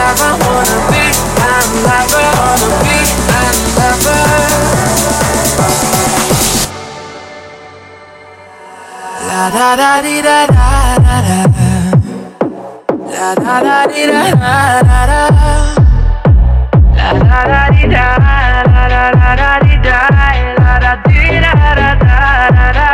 lover, 0.00 0.32
wanna 0.42 0.78
be 0.90 1.02
my 1.36 1.60
lover, 1.84 2.28
wanna 2.40 2.68
be 2.84 2.96
my 3.28 3.48
lover. 3.76 4.22
La 9.28 9.42
da 9.56 9.68
da 9.80 9.92
di 10.04 10.16
da 10.26 10.38
da 10.56 10.68
da 11.06 11.16
da. 11.26 11.38
La 13.18 13.28
da 13.44 13.56
da 13.66 13.76
di 13.92 14.02
da 14.12 14.24
da 14.42 14.56
da 14.90 15.02
da. 15.10 15.52
La 16.96 17.08
da 17.22 17.40
da 17.50 17.62
di 17.74 17.84
da 17.94 18.06
da 18.24 18.84
da 18.92 19.04
da 19.40 19.52
di 19.64 19.74
da. 19.86 19.98
La 20.64 20.74
da 20.84 20.92
di 21.08 21.22
da 21.44 21.52
da 21.78 21.90
da 22.00 22.18
da 22.72 22.88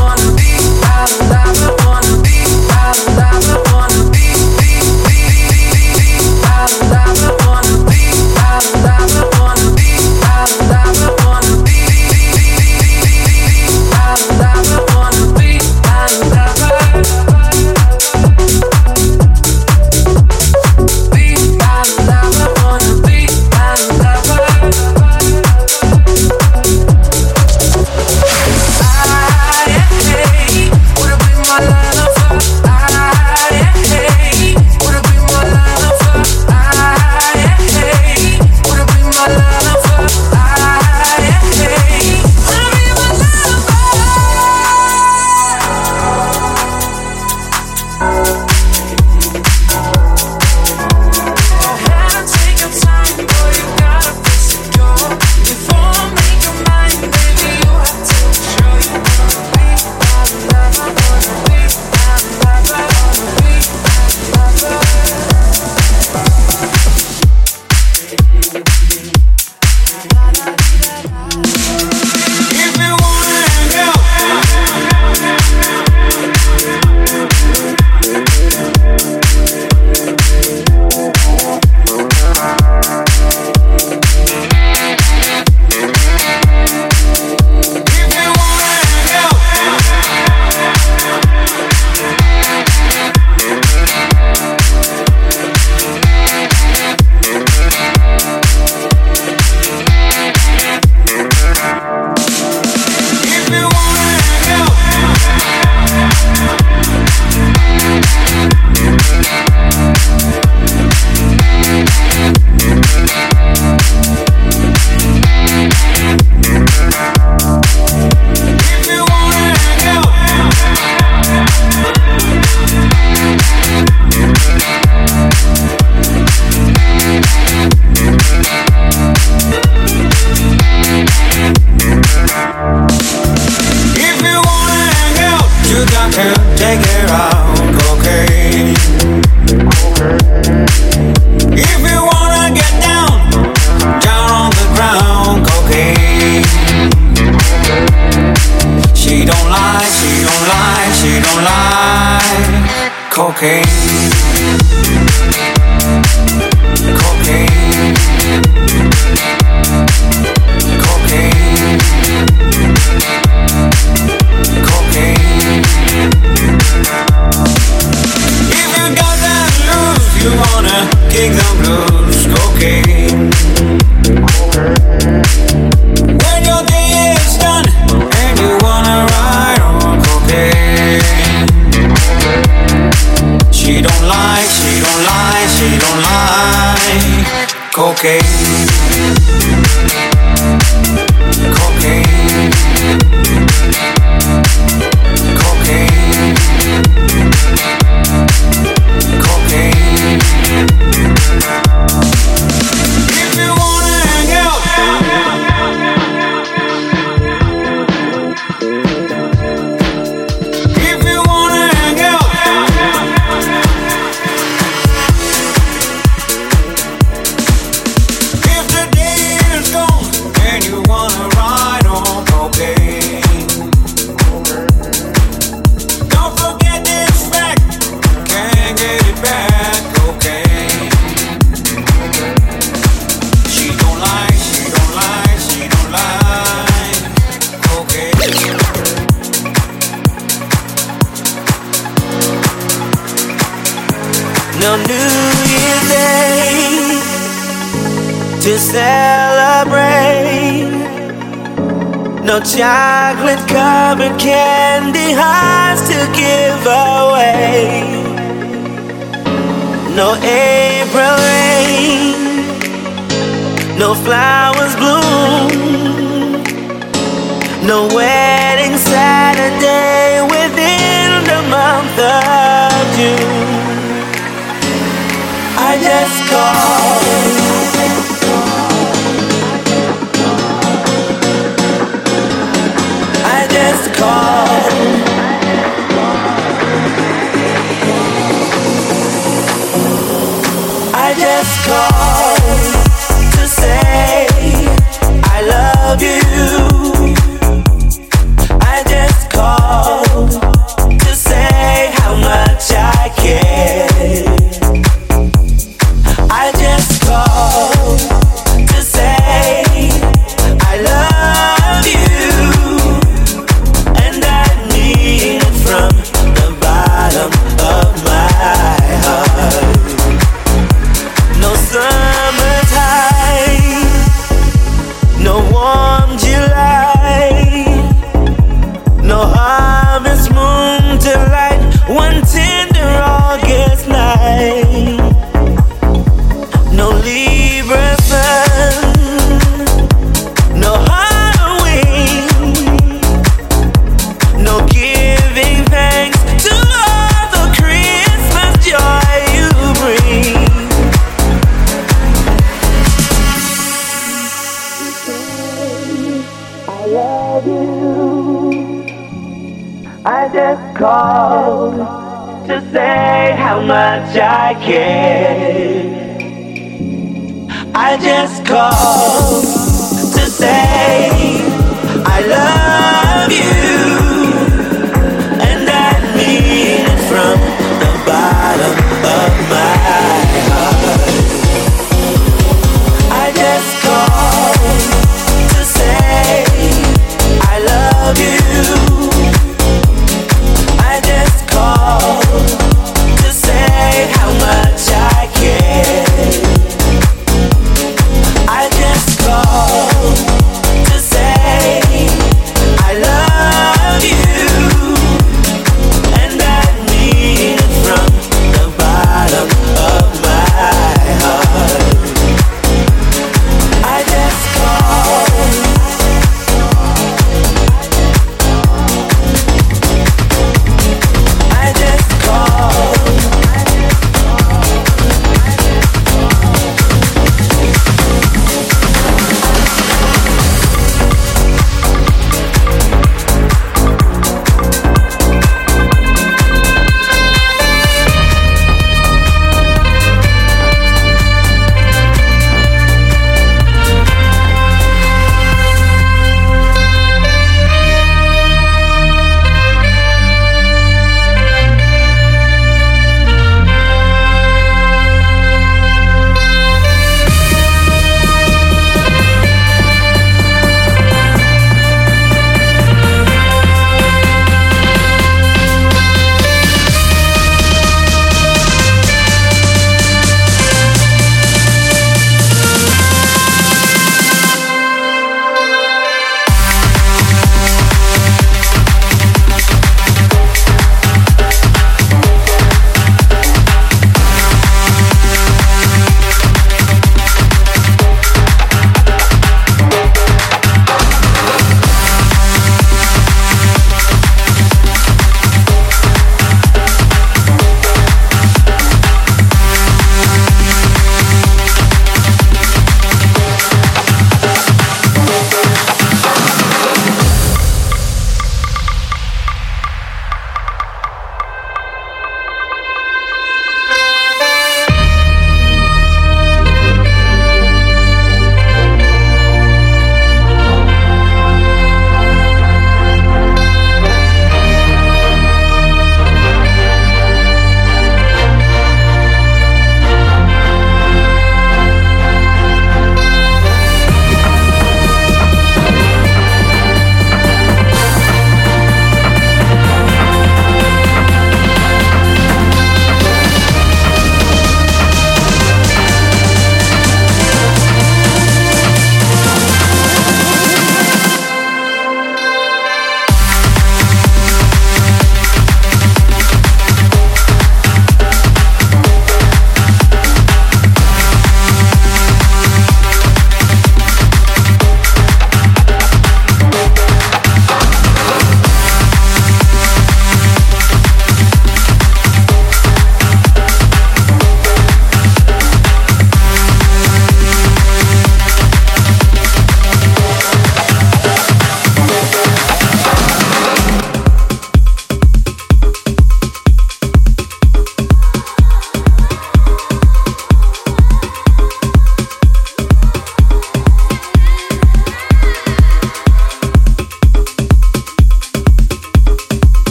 wanna 0.00 0.28
be. 0.36 1.43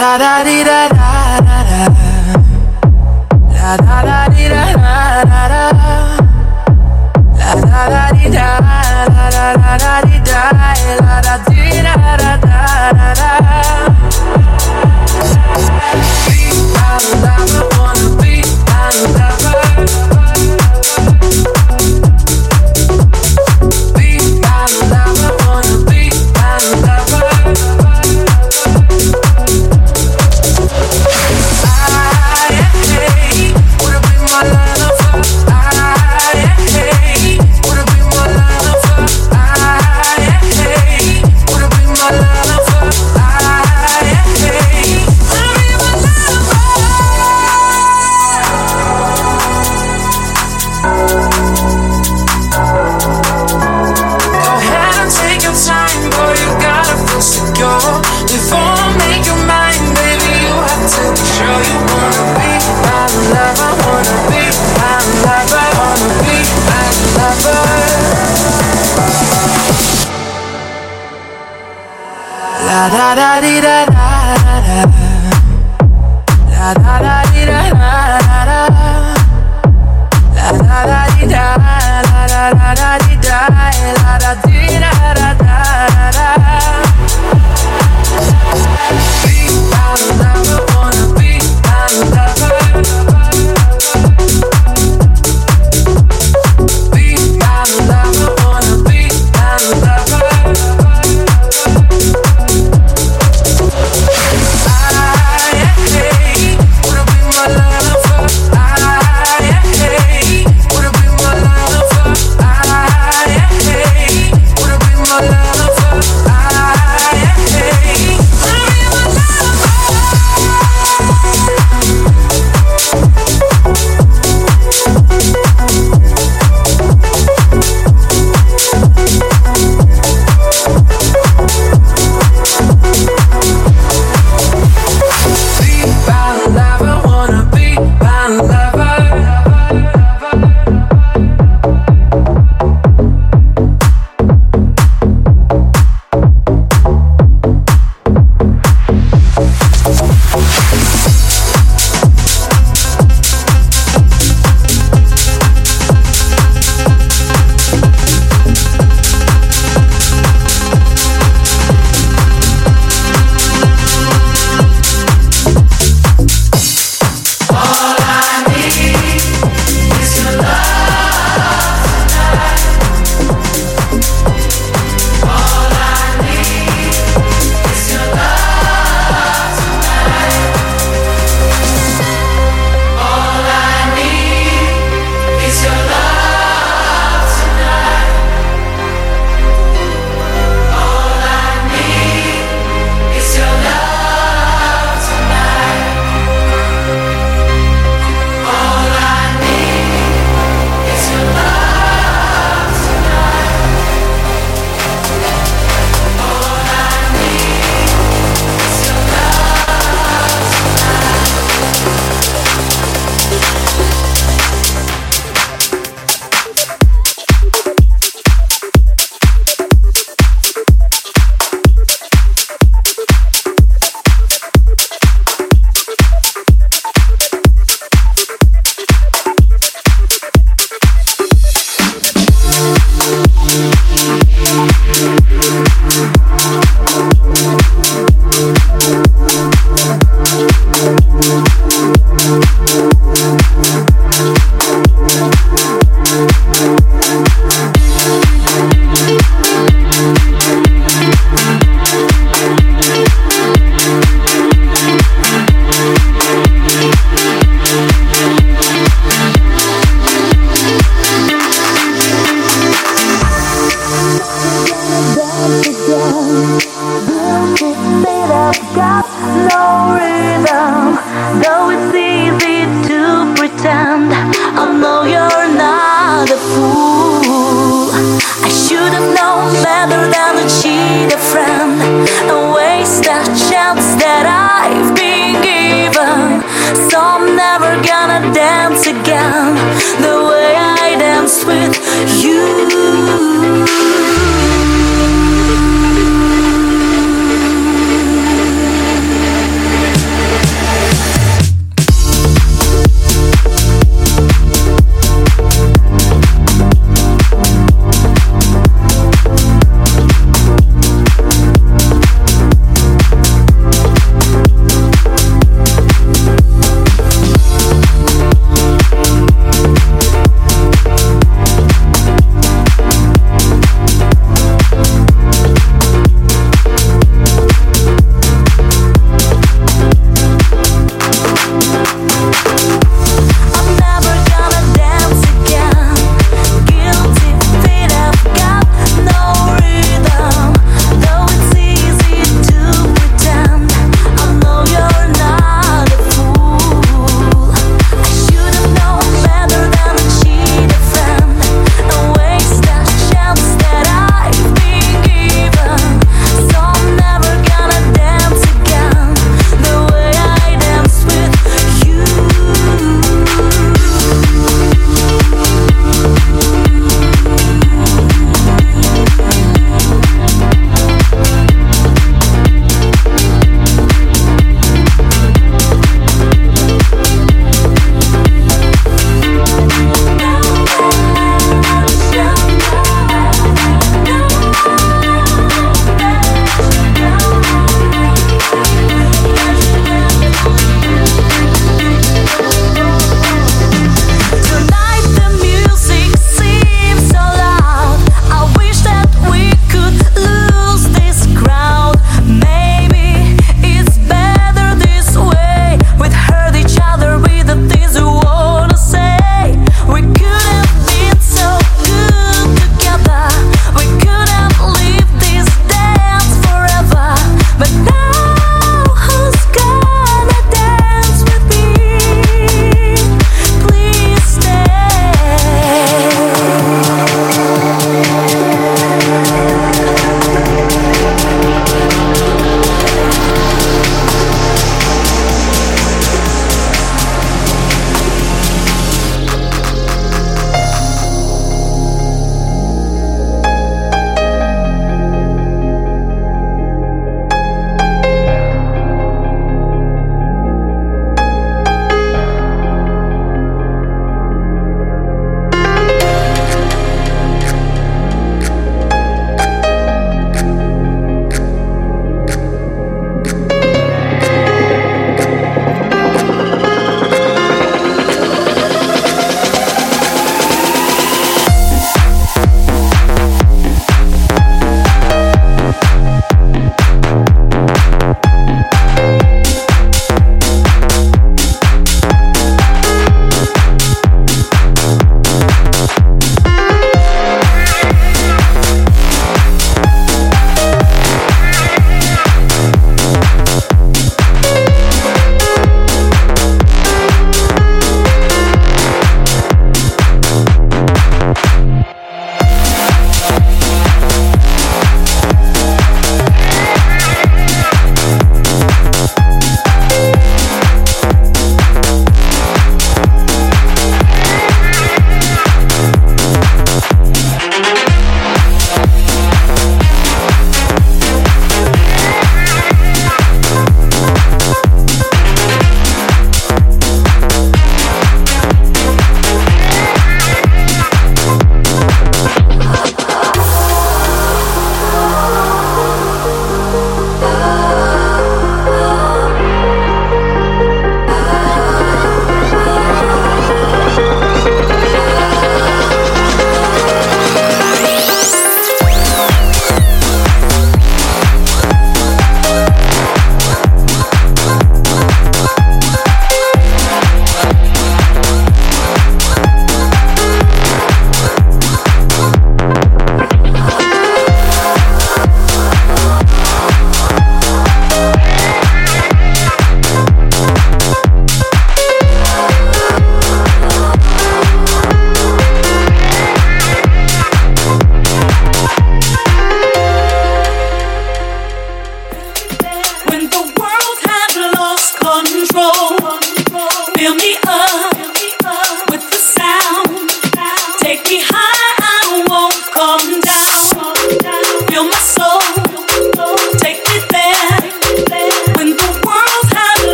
Da 0.00 0.16
da 0.16 0.44
da 0.44 0.64
da 0.64 0.97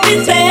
down, 0.00 0.41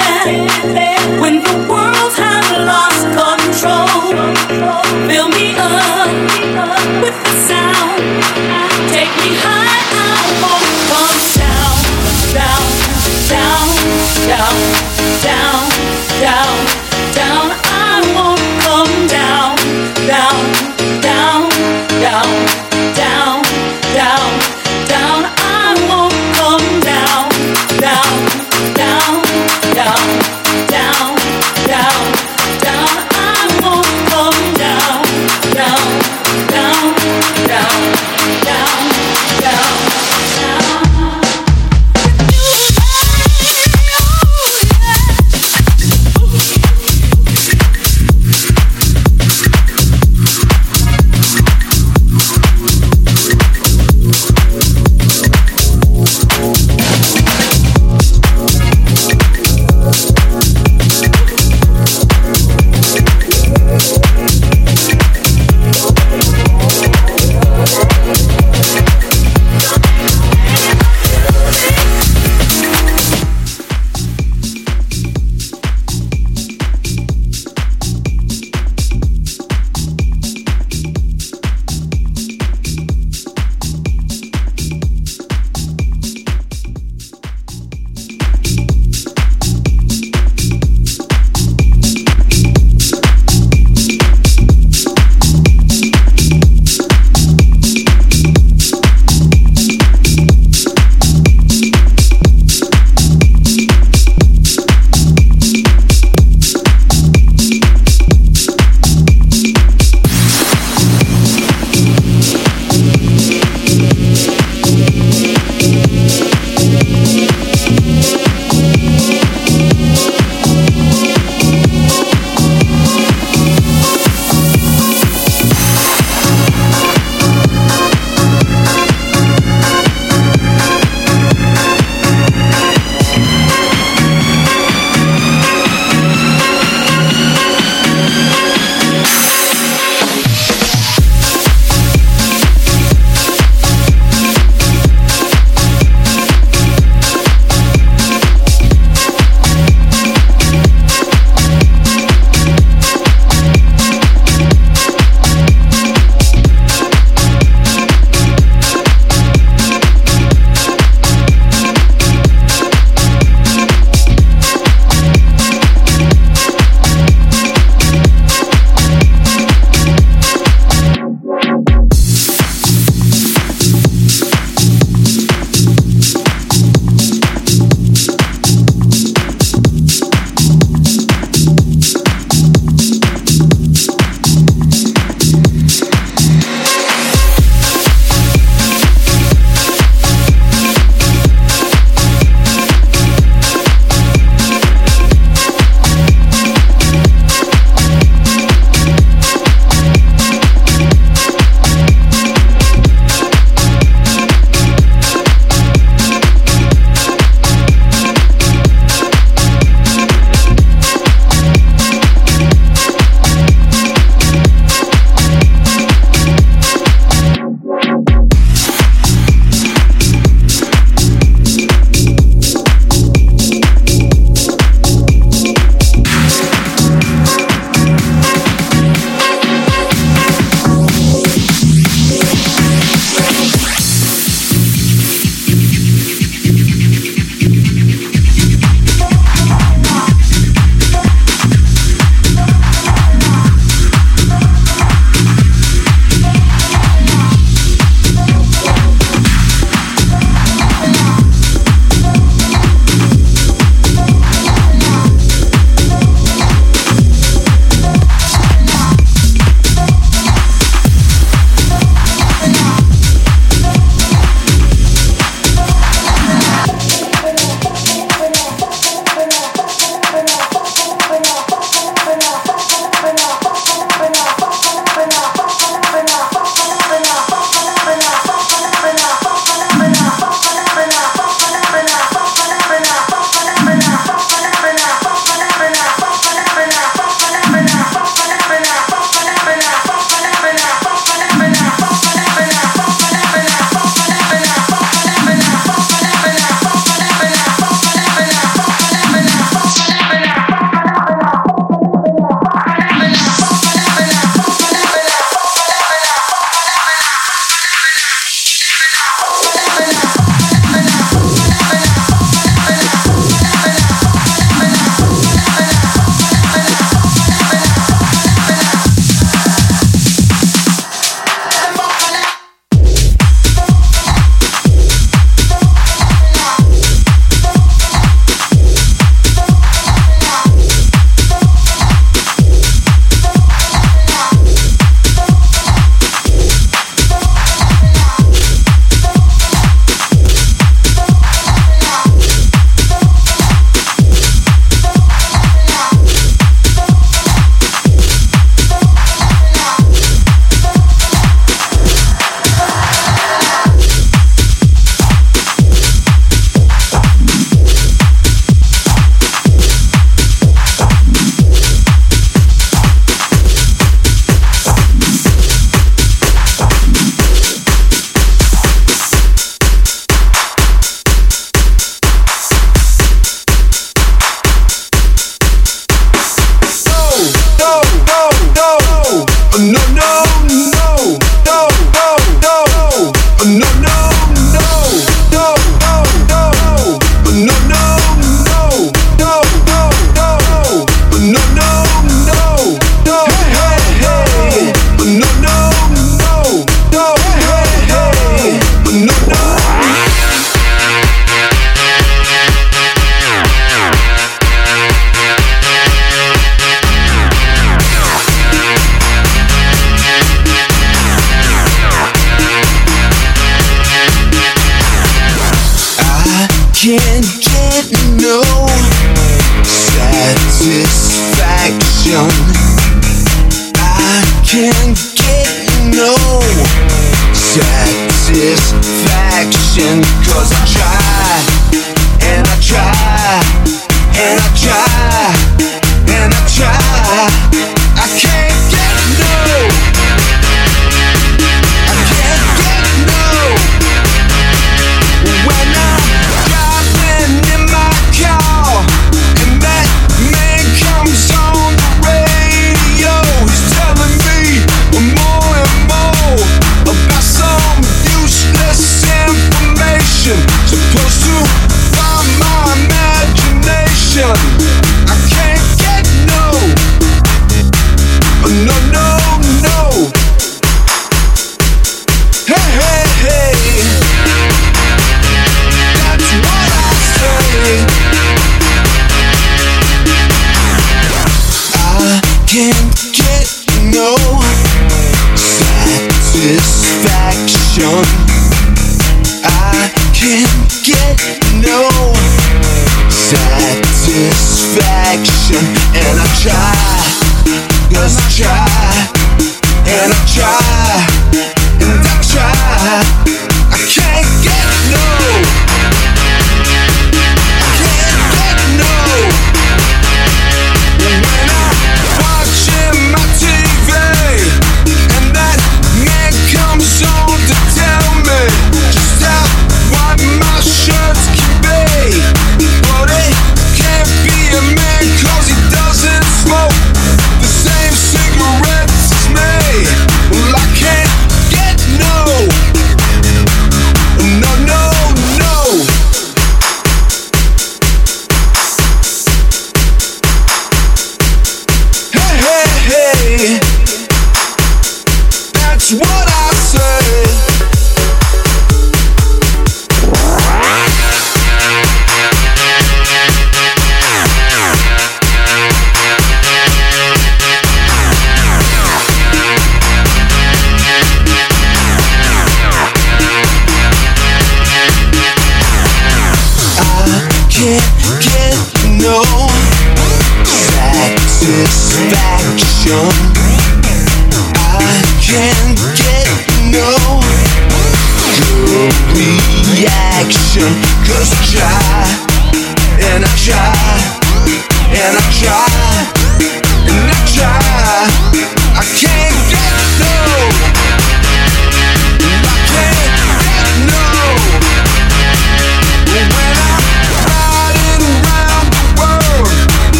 and 500.03 500.11
I 500.11 500.25
try, 500.25 500.70